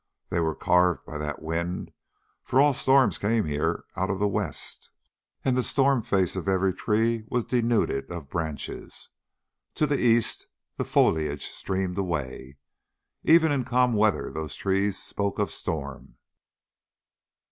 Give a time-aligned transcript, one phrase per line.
[0.31, 1.93] They were carved by that wind,
[2.43, 4.89] for all storms came here out of the west,
[5.45, 9.09] and the storm face of every tree was denuded of branches.
[9.75, 12.57] To the east the foliage streamed away.
[13.25, 16.17] Even in calm weather those trees spoke of storm.